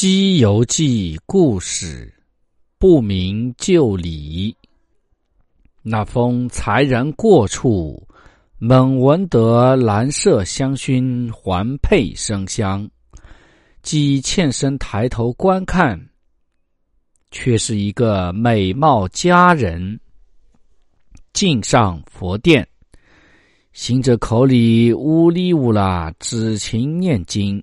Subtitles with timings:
[0.00, 2.14] 西游记》故事
[2.78, 4.56] 不明就里。
[5.82, 8.00] 那风才然过处。
[8.58, 12.88] 猛闻得兰麝香薰环佩生香，
[13.82, 16.00] 即欠身抬头观看，
[17.32, 19.98] 却是一个美貌佳人。
[21.32, 22.64] 进上佛殿，
[23.72, 27.60] 行者口里呜哩呜啦指情念经。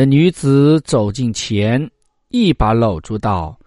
[0.00, 1.90] 那女子走近前，
[2.28, 3.58] 一把搂住道：“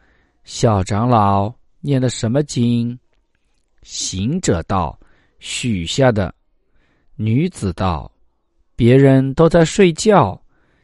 [0.45, 2.97] 小长老念的什么经？”
[3.83, 4.97] 行者道
[5.39, 6.33] ：“许下的。”
[7.19, 8.09] 女子道
[8.77, 10.41] ：“别人都在睡觉，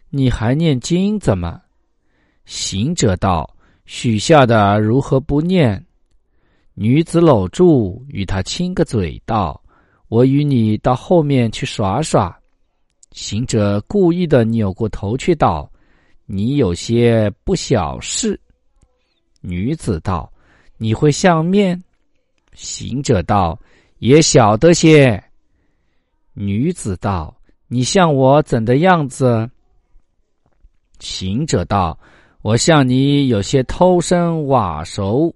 [0.10, 1.62] 你还念经怎么？”
[2.44, 3.50] 行者道
[3.88, 5.82] ：“许下的如何不念？”
[6.76, 9.64] 女子搂住，与他亲个嘴，道
[10.10, 12.38] ：“我与你到后面去耍耍。”
[13.18, 15.68] 行者故意的扭过头去道
[16.28, 18.40] ：“你有些不小事。”
[19.42, 20.32] 女子道
[20.78, 21.82] ：“你会相面？”
[22.54, 23.60] 行者道
[23.98, 25.22] ：“也晓得些。”
[26.36, 27.36] 女子道
[27.68, 29.50] ：“你像我怎的样子？”
[31.00, 31.98] 行者道
[32.44, 35.34] ：“我像你有些偷生瓦熟，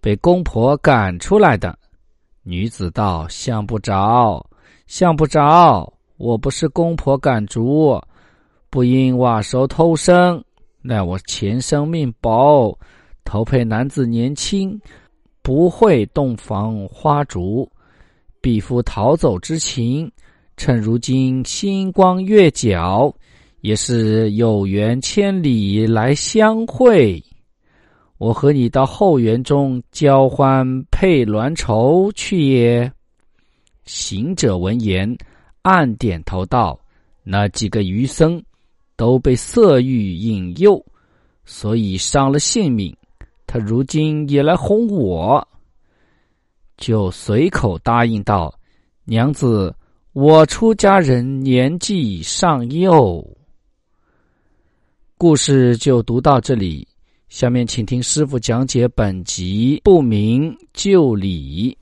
[0.00, 1.78] 被公婆赶出来的。”
[2.44, 4.42] 女子道：“像不着，
[4.86, 5.92] 像不着。
[6.20, 7.98] 我不是公婆赶逐，
[8.68, 10.44] 不因瓦熟偷生，
[10.82, 12.78] 乃我前生命薄，
[13.24, 14.78] 投配男子年轻，
[15.40, 17.66] 不会洞房花烛，
[18.42, 20.12] 彼夫逃走之情。”
[20.58, 23.10] 趁如今星光月皎，
[23.62, 27.24] 也是有缘千里来相会。
[28.18, 32.92] 我和你到后园中交欢配鸾绸去也。
[33.86, 35.16] 行者闻言，
[35.62, 36.78] 暗点头道
[37.22, 38.42] ：“那几个余僧
[38.96, 40.84] 都被色欲引诱，
[41.44, 42.96] 所以伤了性命。
[43.46, 45.46] 他如今也来哄我，
[46.76, 48.54] 就随口答应道
[49.04, 49.74] ：‘娘子。’”
[50.12, 53.24] 我出家人年纪尚幼，
[55.16, 56.86] 故事就读到这里。
[57.28, 61.78] 下面请听师傅讲解本集不明就里。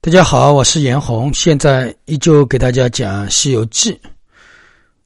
[0.00, 3.92] 大家好，我是严红，现在依旧给大家讲《西游记》。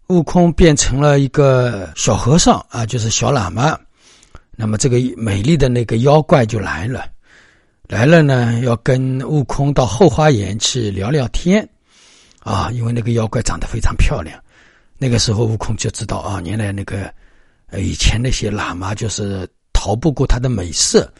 [0.08, 3.76] 悟空变成了一个小和尚啊，就是小喇嘛。
[4.54, 7.06] 那么这个美丽的那个妖怪就来了，
[7.88, 11.66] 来了呢，要跟悟空到后花园去聊聊天
[12.40, 12.70] 啊。
[12.70, 14.38] 因为那个妖怪长得非常漂亮，
[14.98, 17.10] 那个时候悟空就知道啊，原来那个
[17.78, 21.10] 以前那些喇嘛就是逃不过他的美色，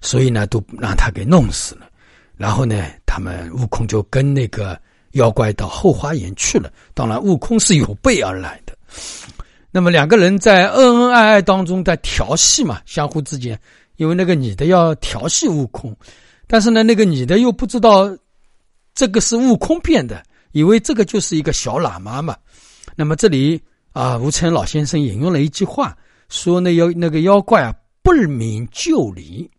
[0.00, 1.86] 所以呢，都让他给弄死了。
[2.34, 4.80] 然后呢，他们悟空就跟那个
[5.10, 6.72] 妖怪到后花园去了。
[6.94, 8.74] 当然，悟空是有备而来的。
[9.70, 13.60] 那么两个人在恩恩爱爱当中在调戏嘛，相互之间，
[13.96, 15.94] 因为那个女的要调戏悟空，
[16.46, 18.10] 但是呢，那个女的又不知道
[18.94, 20.22] 这个是悟空变的，
[20.52, 22.34] 以为这个就是一个小喇嘛嘛。
[22.96, 23.60] 那么这里
[23.92, 25.94] 啊，吴承恩老先生引用了一句话，
[26.30, 29.50] 说那妖那个妖怪啊，不明就里。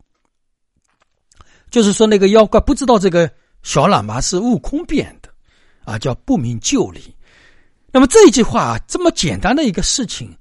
[1.70, 3.28] 就是说，那个妖怪不知道这个
[3.64, 5.30] 小喇嘛是悟空变的，
[5.84, 7.16] 啊，叫不明就里。
[7.92, 10.36] 那么这一句话啊，这么简单的一个事情，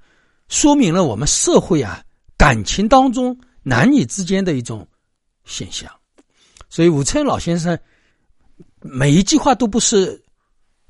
[0.49, 2.03] 说明了我们社会啊
[2.37, 4.87] 感情当中男女之间的一种
[5.45, 5.91] 现象。
[6.69, 7.79] 所以，武承老先生
[8.81, 10.21] 每一句话都不是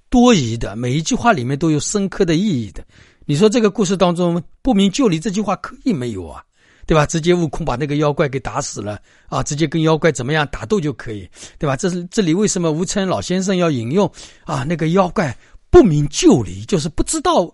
[0.09, 2.85] 多疑的，每一句话里面都有深刻的意义的。
[3.27, 6.45] 你说这个故事当中“不明就里”这句话可以没有啊？
[6.93, 7.07] 对吧？
[7.07, 9.43] 直接悟空把那个妖怪给打死了啊！
[9.43, 11.27] 直接跟妖怪怎么样打斗就可以，
[11.59, 11.75] 对吧？
[11.75, 14.07] 这是这里为什么吴承恩老先生要引用
[14.45, 14.63] 啊？
[14.63, 15.35] 那个妖怪
[15.71, 17.51] 不明就里，就是不知道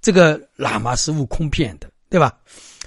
[0.00, 2.32] 这个喇嘛是悟空骗的，对吧？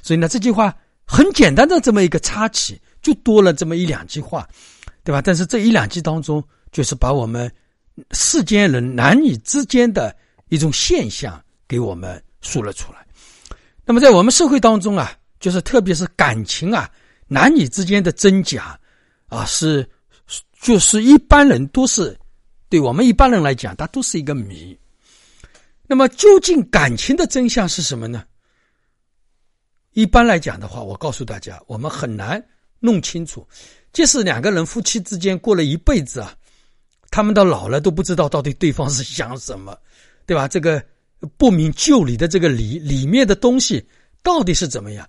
[0.01, 0.75] 所以呢，这句话
[1.05, 4.49] 很简单的这么一个插曲，就多了这么一两句话，
[5.03, 5.21] 对吧？
[5.21, 7.47] 但是这一两句当中，就是把我们
[8.13, 10.15] 世间人男女之间的
[10.49, 13.05] 一种现象给我们说了出来。
[13.85, 15.11] 那么在我们社会当中啊，
[15.43, 16.89] 就是特别是感情啊，
[17.27, 18.79] 男女之间的真假
[19.27, 19.85] 啊，是
[20.61, 22.17] 就是一般人都是
[22.69, 24.79] 对我们一般人来讲，它都是一个谜。
[25.85, 28.23] 那么究竟感情的真相是什么呢？
[29.91, 32.41] 一般来讲的话，我告诉大家，我们很难
[32.79, 33.45] 弄清楚。
[33.91, 36.33] 即使两个人夫妻之间过了一辈子啊，
[37.09, 39.77] 他们到老了都不知道到底对方是想什么，
[40.25, 40.47] 对吧？
[40.47, 40.81] 这个
[41.35, 43.85] 不明就里的这个里里面的东西
[44.21, 45.05] 到底是怎么样？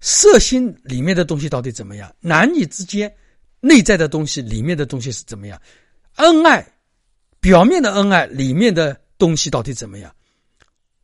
[0.00, 2.14] 色心里面的东西到底怎么样？
[2.20, 3.12] 男女之间
[3.60, 5.60] 内在的东西里面的东西是怎么样？
[6.16, 6.66] 恩爱
[7.40, 10.14] 表面的恩爱里面的东西到底怎么样？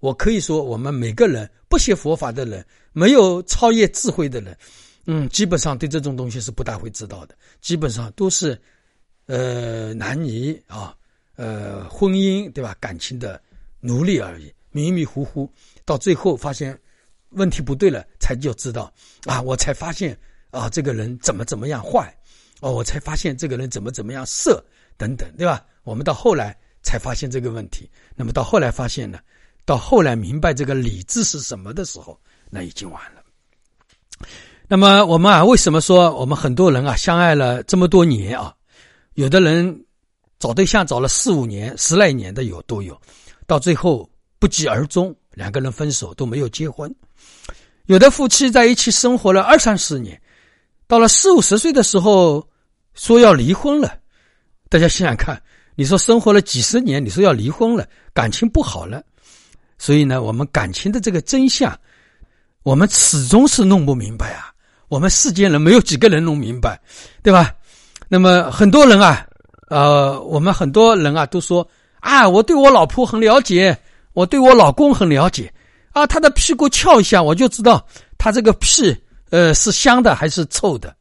[0.01, 4.57] 我可以说，我们每个人不学佛法的人，没有超越智慧的人。
[5.07, 8.59] 嗯，基本上对这种东西是不大会知道的，基本上都是，
[9.27, 10.97] 呃，男女啊，
[11.37, 12.77] 呃，婚姻对吧？
[12.81, 13.41] 感情的
[13.81, 15.51] 奴隶而已，迷迷糊糊，
[15.85, 16.79] 到最后发现
[17.35, 18.93] 问题不对了，才就知道
[19.25, 20.17] 啊，我才发现
[20.51, 22.15] 啊，这个人怎么怎么样坏，
[22.61, 24.65] 哦，我才发现这个人怎么怎么样色
[24.97, 25.65] 等等，对吧？
[25.83, 29.19] 我们到后来才发现这个问题，那么到后来发现呢，
[29.65, 32.19] 到后来明白这个理智是什么的时候，
[32.51, 33.23] 那已经晚了。
[34.67, 38.55] 那么我们啊，为什么说我们很多人啊相爱了这么多年啊？
[39.15, 39.85] 有的人
[40.39, 42.99] 找对象找了四五年、十来年的有都有，
[43.47, 44.09] 到最后
[44.39, 46.93] 不疾而终，两个人分手都没有结婚。
[47.87, 50.21] 有的夫妻在一起生活了二三十年，
[50.87, 52.47] 到了四五十岁的时候
[52.95, 53.95] 说要离婚了。
[54.71, 55.41] 大家想想看，
[55.75, 59.03] 你说生活了几十年，你说要离婚了，感情不好了，
[59.77, 61.79] 所以呢，我们感情的这个真相，
[62.63, 64.51] 我们始终是弄不明白啊。
[64.89, 66.81] 我们世间人没有几个人弄明白，
[67.23, 67.55] 对吧？
[68.09, 69.27] 那么很多人啊，
[69.69, 71.69] 呃，我们很多人啊都说
[72.01, 73.79] 啊，我对我老婆很了解，
[74.15, 75.53] 我对我老公很了解，
[75.95, 77.85] 啊，他的屁股翘一下，我就知道
[78.19, 78.95] 他这个屁，
[79.31, 80.95] 呃，是香的还是臭的。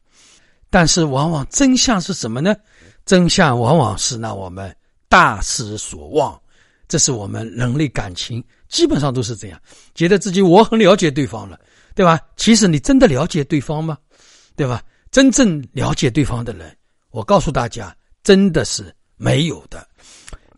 [0.70, 2.56] 但是往往真相是什么呢？
[3.04, 4.74] 真相往往是让我们
[5.08, 6.40] 大失所望。
[6.88, 9.60] 这是我们人类感情基本上都是这样，
[9.94, 11.58] 觉得自己我很了解对方了。
[11.94, 12.18] 对吧？
[12.36, 13.96] 其实你真的了解对方吗？
[14.56, 14.82] 对吧？
[15.12, 16.76] 真正了解对方的人，
[17.10, 17.94] 我告诉大家，
[18.24, 19.86] 真的是没有的。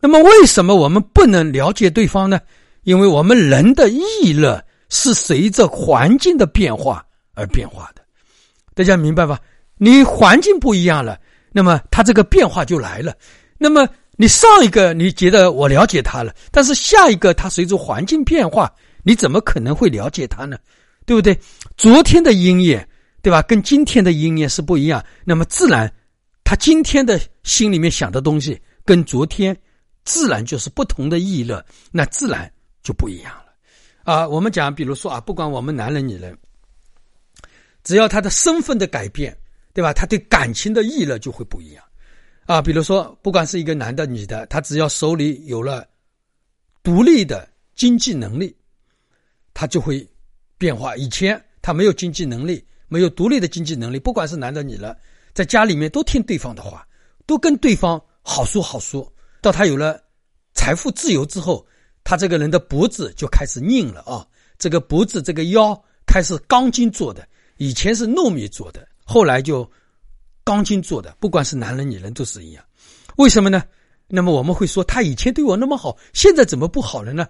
[0.01, 2.41] 那么，为什么我们不能了解对方呢？
[2.87, 7.05] 因为我们人的意乐是随着环境的变化
[7.35, 8.03] 而变化的。
[8.75, 9.41] 大家明白吧？
[9.77, 11.19] 你环境不一样了，
[11.51, 13.13] 那么它这个变化就来了。
[13.59, 18.73] 那么你上一个你觉得我了解他了，但是下一个他随着环境变化，
[19.03, 20.57] 你怎么可能会了解他呢？
[21.05, 21.37] 对不对？
[21.77, 22.89] 昨天的音乐，
[23.21, 23.43] 对吧？
[23.43, 25.05] 跟今天的音乐是不一样。
[25.25, 25.93] 那么自然，
[26.45, 29.57] 他今天的心里面想的东西，跟昨天
[30.05, 32.49] 自然就是不同的意乐，那自然
[32.87, 33.53] 就不一样了。
[34.05, 36.39] 啊，我们讲，比如说啊，不管我们男人女人，
[37.83, 39.37] 只要他的身份的改变，
[39.75, 39.93] 对吧？
[39.93, 41.83] 他对感情的意乐就会不一样。
[42.47, 45.85] 啊，比如说，不管是一个男的女的，他只要手里有了
[46.85, 48.57] 独立的经济能力，
[49.53, 50.09] 他就会。
[50.59, 54.99] 变化以前他没有经济能力，没有独立的经济能力，不管是男的女的，
[55.35, 56.89] 在家里面都听对方的话，
[57.27, 59.13] 都跟对方好说好说。
[59.43, 60.03] 到他有了
[60.55, 61.63] 财富自由之后，
[62.09, 64.25] 他这个人的脖子就开始硬了啊，
[64.61, 69.69] 这个脖子这个腰开始钢筋做的，以前是糯米做的，后来就
[70.45, 72.63] 钢筋做的，不管是男人女人都是一样。
[73.17, 73.65] 为什么呢？
[74.07, 77.27] 那么我们会说他以前对我那么好，现在怎么不好了呢？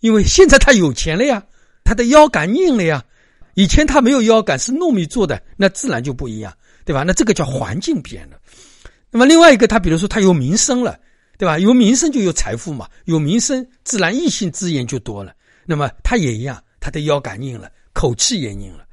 [0.00, 1.42] 因为现在他有钱了呀。
[1.82, 3.02] 他的腰杆硬了呀，
[3.54, 7.02] 以前他没有腰杆，是糯米做的，那自然就不一样，对吧？
[7.04, 8.36] 那这个叫环境变了。
[9.10, 11.00] 那么另外一个，他比如说他有名声了，
[11.40, 11.58] 对吧？
[11.58, 15.32] 有名声就有财富嘛，有名声自然异性资源就多了。
[15.64, 18.84] 那么他也一样，他的腰杆硬了，口气也硬了。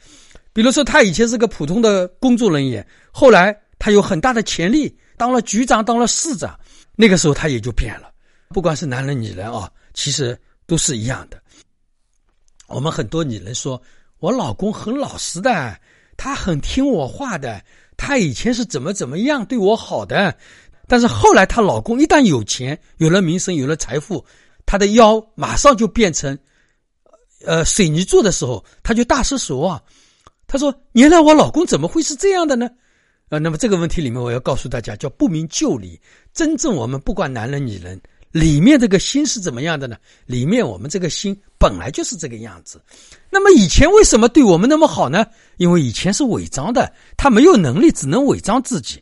[0.54, 6.58] 比如说他以前是个普通的工作人员，后来他有很大的潜力，当了局长，当了市长，
[6.96, 8.10] 那个时候他也就变了。
[8.48, 11.38] 不管是男人女人啊，其实都是一样的。
[12.68, 13.82] 我们很多女人说，
[14.20, 15.78] 我老公很老实的，
[16.16, 17.62] 他很听我话的，
[17.98, 20.38] 他以前是怎么怎么样对我好的，
[20.88, 24.24] 但是后来她老公一旦有钱、有了名声、有了财富，
[24.66, 26.38] 她的腰马上就变成，
[27.46, 29.82] 呃，水泥做的时候，她就大失所望。
[30.48, 32.70] 她说：“原来我老公怎么会是这样的呢？”
[33.30, 36.00] 啊，那么这个问题里面，我要告诉大家，叫不明就里。
[36.34, 38.00] 真正我们不管男人女人。
[38.32, 39.96] 里面这个心是怎么样的呢？
[40.26, 42.80] 里面我们这个心本来就是这个样子。
[43.30, 45.26] 那么以前为什么对我们那么好呢？
[45.56, 49.02] 因为以前是伪装的，他没有能力，只能伪装自己。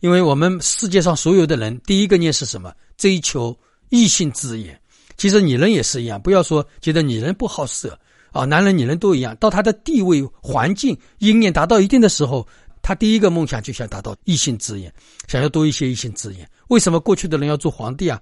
[0.00, 2.72] 因为我们世界上所有的人，第一个念是什么？
[2.96, 3.56] 追求
[3.88, 4.78] 异性资源，
[5.16, 7.98] 其实女人也是一样，不要说觉得女人不好色
[8.32, 9.36] 啊，男人女人都一样。
[9.36, 12.46] 到他的地位、环境、因缘达到一定的时候，
[12.82, 14.92] 他第一个梦想就想达到异性之眼，
[15.26, 16.48] 想要多一些异性之眼。
[16.68, 18.20] 为什么过去的人要做皇帝啊？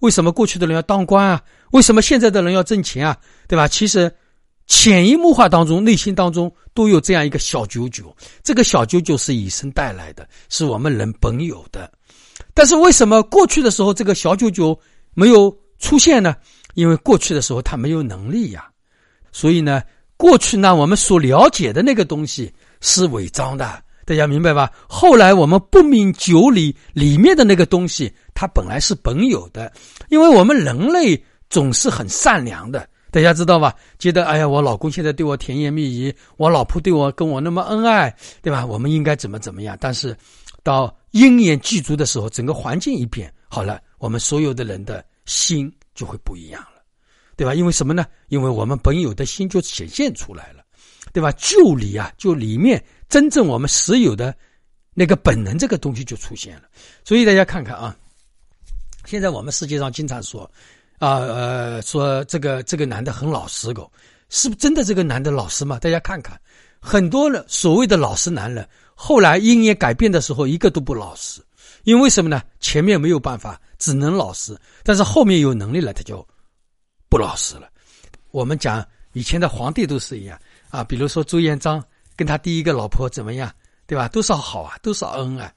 [0.00, 1.42] 为什么过去的人要当官啊？
[1.70, 3.16] 为什么现在的人要挣钱啊？
[3.48, 3.66] 对吧？
[3.66, 4.12] 其实
[4.66, 8.14] 潜移默化当中，内心当中都有这样一个小九九。
[8.42, 11.90] 这个小九九是以身带来的，是我们人本有的。
[12.54, 14.78] 但是为什么过去的时候这个小九九
[15.14, 16.34] 没有出现呢？
[16.74, 18.68] 因为过去的时候他没有能力呀。
[19.32, 19.82] 所以呢，
[20.16, 24.70] 过去呢我们所了解的那个东西是伪装的，大家明白吧？
[24.88, 29.72] 后来我们不明就里里面的那个东西，它本来是本有的。
[30.08, 33.72] 因为我们人类总是很善良的，大家知道吧？
[33.96, 38.66] 觉得哎呀，我老公现在对我甜言蜜语，我老婆对我跟我那么恩爱，对吧？
[38.66, 39.78] 我们应该怎么怎么样？
[39.80, 40.16] 但是
[40.64, 46.82] 到因缘具足的时候，整个环境一变，好了，我们所有的人的心就会不一样了，
[47.36, 47.54] 对吧？
[47.54, 48.04] 因为什么呢？
[48.30, 50.64] 因为我们本有的心就显现出来了，
[51.12, 51.30] 对吧？
[51.38, 54.34] 就里啊，就里面真正我们实有的
[54.92, 56.62] 那个本能，这个东西就出现了。
[57.04, 57.96] 所以大家看看啊，
[59.04, 60.50] 现在我们世界上经常说
[60.98, 63.90] 啊，呃，说这个这个男的很老实狗，
[64.28, 65.78] 是不真的这个男的老实吗？
[65.78, 66.40] 大家看看，
[66.80, 68.66] 很多的所谓的老实男人。
[68.94, 71.42] 后来因缘改变的时候，一个都不老实，
[71.82, 72.40] 因为什么呢？
[72.60, 76.24] 前面没有办法，只能老实，但是后面有能力了，他就
[77.08, 77.68] 不老实了。
[78.30, 80.38] 我们讲以前的皇帝都是一样
[80.70, 81.82] 啊，比如说朱元璋
[82.16, 83.52] 跟他第一个老婆怎么样，
[83.86, 84.06] 对吧？
[84.08, 85.52] 都是好啊，都是恩爱。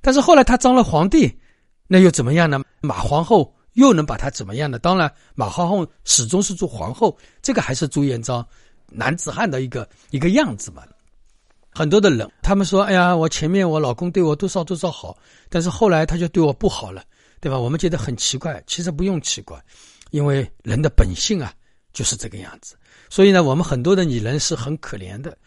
[0.00, 1.36] 但是后来他当了皇帝，
[1.88, 2.62] 那又怎么样呢？
[2.80, 4.78] 马皇后又能把他怎么样呢？
[4.78, 8.46] 当然，马皇后始终是做皇后，这个还是朱元璋
[8.88, 10.82] 男子汉的一个一个样子嘛。
[11.72, 15.16] 很多的人，他们说：“哎呀，我前面我老公对我多少多少好，
[15.48, 17.04] 但是后来他就对我不好了，
[17.40, 19.56] 对吧？”我们觉得很奇怪，其实不用奇怪，
[20.10, 21.52] 因为人的本性啊
[21.92, 22.74] 就是这个样子。
[23.08, 25.38] 所以呢，我们很多的女人是很可怜的，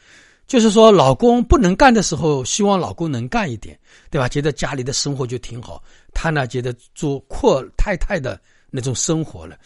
[0.48, 3.78] 就是说老公不能干的时候，希望老公能干一点，
[4.10, 4.30] 对吧？
[4.30, 8.40] 觉得家里的生活就挺好，她呢觉得做阔太太的
[8.70, 9.58] 那种生活了。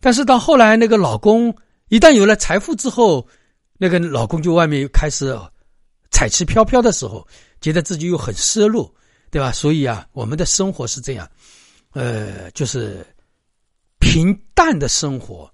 [0.00, 1.54] 但是到后来，那个老公
[1.88, 3.26] 一旦有了财富之后，
[3.78, 5.38] 那个老公就外面又开始。
[6.14, 7.26] 彩旗飘飘的时候，
[7.58, 8.94] 觉得自己又很失落，
[9.30, 9.50] 对吧？
[9.50, 11.26] 所以啊，我们的生活是这样，
[11.92, 13.04] 呃，就是
[13.98, 15.50] 平淡的生活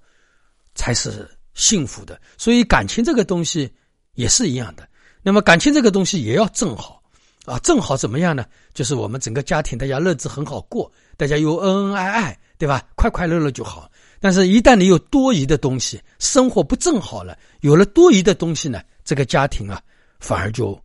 [0.74, 2.20] 才是幸福的。
[2.36, 3.72] 所以感情这个东西
[4.14, 4.86] 也是一样的。
[5.22, 6.97] 那么感情这个东西也要正好
[7.44, 8.44] 啊，正好怎么样呢？
[8.74, 12.86] 就是我们整个家庭大家日子很好过，大家又恩恩爱爱，对吧？
[12.94, 13.90] 快快乐乐就好。
[14.20, 19.80] 但是，一旦你有多余的东西，生活不正好了，有了多余的东西呢，这个家庭啊。
[20.20, 20.76] 反而就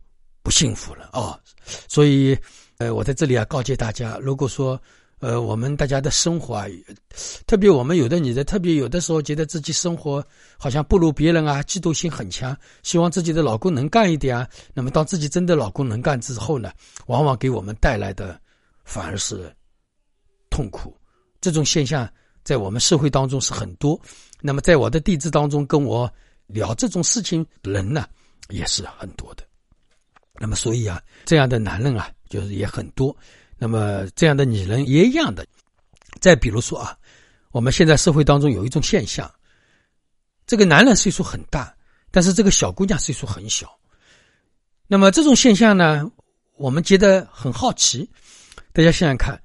[0.44, 1.36] 不幸福了啊！
[1.88, 2.38] 所以，
[2.78, 4.80] 呃，我在这里啊告诫大家，如果说，
[5.18, 6.66] 呃，我们大家的生活啊，
[7.46, 10.24] 特别我们有的女的，特别有的时候觉得自己生活
[10.56, 14.48] 好像不如别人啊，嫉妒心很强，希望自己的老公能干一点啊。
[14.72, 16.72] 那么，当自己真的老公能干之后呢，
[17.06, 18.40] 往往给我们带来的
[18.84, 19.54] 反而是
[20.50, 20.96] 痛苦。
[21.40, 22.08] 这种现象
[22.42, 24.00] 在我们社会当中是很多。
[24.40, 26.12] 那么，在我的弟子当中，跟我
[26.46, 28.06] 聊这种事情人呢？
[28.50, 29.42] 也是很多的，
[30.38, 33.16] 那么所以啊，这样的男人啊，就是也很多。
[33.56, 35.46] 那么这样的女人也一样的。
[36.20, 36.94] 再比如说啊，
[37.54, 39.32] 我们现在社会当中有一种现象，
[40.44, 41.72] 这个男人岁数很大，
[42.10, 43.72] 但是这个小姑娘岁数很小。
[44.88, 46.04] 那么这种现象呢，
[46.56, 48.10] 我们觉得很好奇。
[48.72, 49.40] 大家想想看，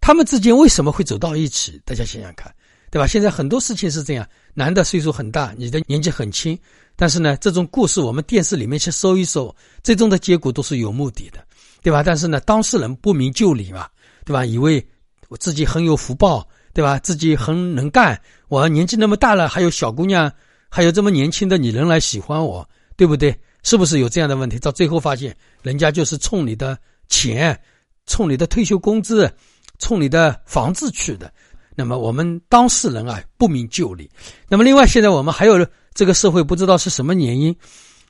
[0.00, 1.82] 他们之间为什么会走到一起？
[1.84, 2.54] 大家想想看，
[2.88, 3.04] 对吧？
[3.04, 6.56] 现在很多事情是这样，男的岁数很大，你的年纪很轻。
[6.94, 9.52] 但是呢，这种故事我们电视里面去搜一搜，
[9.82, 11.44] 最终的结果都是有目的的，
[11.82, 12.00] 对吧？
[12.00, 13.88] 但是呢，当事人不明就里嘛，
[14.24, 14.44] 对吧？
[14.44, 14.86] 以为
[15.26, 16.98] 我自己很有福报，对吧？
[16.98, 20.32] 自己很能干，我年纪那么大了，还有小姑娘，
[20.68, 23.34] 还有这么年轻的女人来喜欢我，对不对？
[23.62, 24.58] 是不是有这样的问题？
[24.58, 27.58] 到最后发现，人家就是冲你的钱，
[28.06, 29.30] 冲你的退休工资，
[29.78, 31.32] 冲你的房子去的。
[31.74, 34.10] 那么我们当事人啊，不明就里。
[34.48, 35.66] 那么另外，现在我们还有。
[35.92, 37.54] 这个社会不知道是什么原因，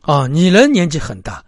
[0.03, 1.43] 啊，女人年纪很大，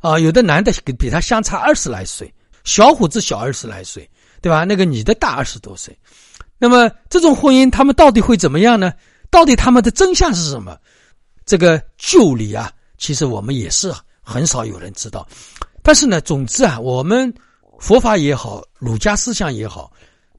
[0.00, 2.32] 啊，有的男的比他相差二十来岁，
[2.62, 4.08] 小伙子小二十来岁，
[4.42, 4.64] 对吧？
[4.64, 5.98] 那个女的大二十多岁，
[6.58, 8.92] 那么这种婚姻他们到底会怎么样呢？
[9.30, 10.76] 到底他们的真相是什么？
[11.46, 15.26] 这个旧理啊，其实我们也是很少有人知道。
[15.82, 17.32] 但是呢，总之啊，我们
[17.78, 19.90] 佛法也好，儒家思想也好，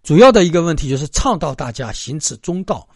[0.03, 2.87] 主要的一个问题就是倡导大家行持中道。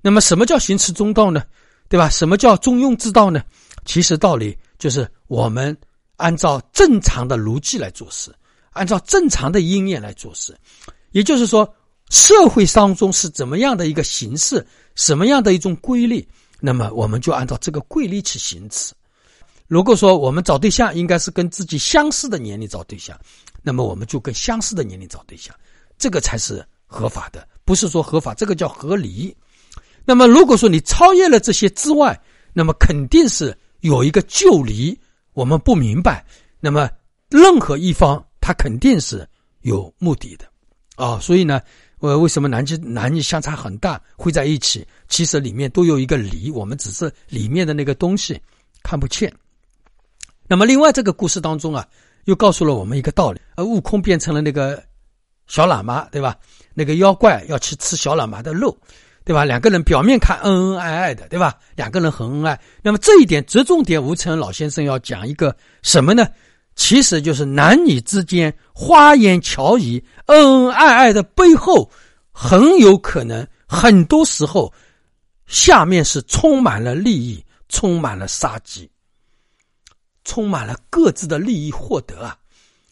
[0.00, 1.42] 那么，什么叫行持中道呢？
[1.88, 2.08] 对吧？
[2.08, 3.42] 什么叫中庸之道呢？
[3.84, 5.76] 其实道理就是我们
[6.16, 8.32] 按照正常的逻辑来做事，
[8.70, 10.56] 按照正常的因缘来做事。
[11.10, 11.68] 也就是说，
[12.10, 14.64] 社会当中是怎么样的一个形式，
[14.94, 16.26] 什么样的一种规律，
[16.60, 18.92] 那么我们就按照这个规律去行事。
[19.68, 23.18] 如果说我们找对象应该是跟自己相似的年龄找对象，
[23.62, 25.54] 那么我们就跟相似的年龄找对象，
[25.96, 29.34] 这个才是合法的，不是说合法，这个叫合理。
[30.04, 32.20] 那么如果说你超越了这些之外，
[32.52, 34.98] 那么肯定是有一个旧离，
[35.34, 36.26] 我们不明白。
[36.58, 36.90] 那么
[37.28, 39.24] 任何一方他肯定是
[39.60, 40.46] 有目的的，
[40.96, 41.60] 啊，所以呢，
[42.00, 44.86] 呃，为什么男女男女相差很大会在一起？
[45.08, 48.40] 其实里面都有一个理，我们只是里面的那个东西
[48.82, 49.32] 看不见。
[50.48, 51.86] 那么，另外这个故事当中啊，
[52.24, 54.82] 又告诉了我们一个道理：，呃，悟空变成了那个
[55.46, 56.36] 小喇嘛，对吧？
[56.74, 58.76] 那个妖怪要去吃小喇嘛的肉，
[59.24, 59.44] 对吧？
[59.44, 61.58] 两个人表面看恩恩爱爱的，对吧？
[61.76, 62.58] 两个人很恩爱。
[62.82, 66.26] 那么这一点着重点，吴承恩老先生要讲一个什么呢？
[66.80, 71.90] 其实就是男女之间花言巧语、恩恩爱爱的背后，
[72.32, 74.72] 很有可能很多时候
[75.46, 78.90] 下面是充满了利益，充满了杀机。
[80.24, 82.38] 充满了各自的利益获得啊，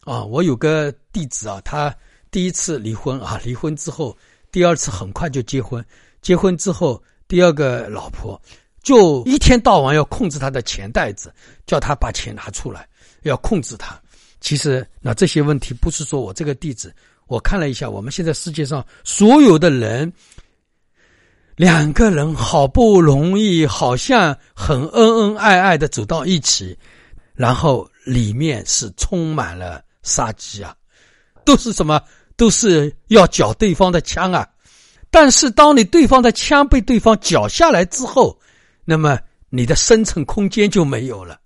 [0.04, 0.22] 啊！
[0.22, 1.94] 我有个弟子啊，他
[2.30, 4.14] 第一次离婚啊，离婚之后，
[4.52, 5.82] 第二次很快就结婚，
[6.20, 8.40] 结婚之后，第二个老婆
[8.82, 11.32] 就一天到晚要控制他的钱袋子，
[11.66, 12.87] 叫他把钱拿出来，
[13.22, 14.00] 要控制他。
[14.40, 16.94] 其实那这些问题不是说我这个弟子，
[17.26, 20.12] 我看了一下，我们现在世界上所有的人，
[21.56, 26.76] 两个人好不容易，好像很恩恩爱爱的走到一起。
[27.34, 30.74] 然后里面是充满了杀机啊，
[31.44, 32.02] 都是什么？
[32.36, 34.48] 都是要缴对方的枪啊！
[35.10, 38.36] 但是当你对方的枪被对方缴下来之后，
[38.84, 39.18] 那么
[39.50, 41.40] 你的生存空间就没有了，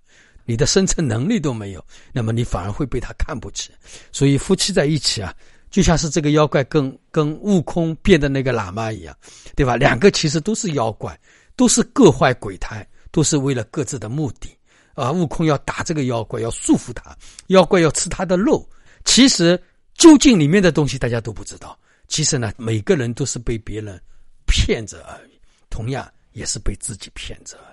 [0.45, 3.71] 你的生存能力都没有，那么你反而会被他看不起。
[4.11, 5.33] 所以夫妻在一起啊，
[5.69, 9.15] 就像是这个妖怪跟跟悟空变的那个喇嘛一样，
[9.55, 9.75] 对吧？
[9.75, 11.19] 两个其实都是妖怪，
[11.55, 14.49] 都是各怀鬼胎，都是为了各自的目的。
[14.95, 15.11] 啊！
[15.11, 18.63] 悟空要打这个妖怪，要束缚他；妖怪要吃他的肉。
[19.05, 19.59] 其实
[19.95, 21.75] 究竟里面的东西大家都不知道。
[22.07, 23.99] 其实呢，每个人都是被别人
[24.45, 25.31] 骗着而已，
[25.67, 27.72] 同样也是被自己骗着而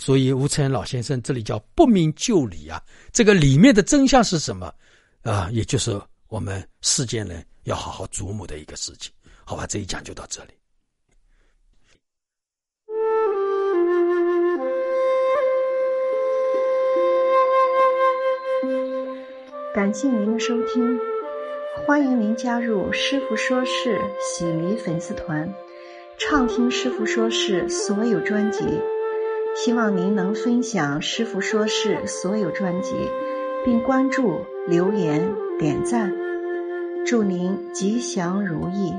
[0.00, 2.82] 所以吴承恩老先生这里叫不明就里啊，
[3.12, 4.74] 这个里面的真相是什么
[5.22, 5.50] 啊？
[5.52, 9.12] 也就是我们世间人要好好琢磨的一个事情。
[9.44, 10.52] 好吧，这一讲就到这里。
[19.74, 20.98] 感谢您的收听，
[21.84, 25.52] 欢迎您加入师傅说事喜迷粉丝团，
[26.18, 28.64] 畅听师傅说事所有专辑。
[29.62, 32.94] 希望您能分享师傅说事所有专辑，
[33.62, 36.14] 并关注、留言、点赞。
[37.04, 38.94] 祝您吉祥如意。